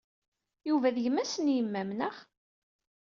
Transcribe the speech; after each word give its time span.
Yuba 0.67 0.95
d 0.95 0.97
gma-s 1.05 1.33
n 1.39 1.45
yemma-m, 1.55 1.89
naɣ? 1.97 2.15